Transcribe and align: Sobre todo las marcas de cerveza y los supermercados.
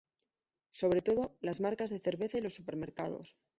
Sobre 0.71 1.03
todo 1.03 1.37
las 1.41 1.61
marcas 1.61 1.91
de 1.91 1.99
cerveza 1.99 2.39
y 2.39 2.41
los 2.41 2.55
supermercados. 2.55 3.37